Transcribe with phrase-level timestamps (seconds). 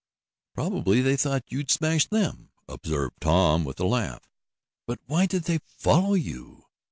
[0.55, 4.27] "Probably they thought you'd smash them," observed Tom with a laugh.
[4.87, 6.65] "But why did they follow you?"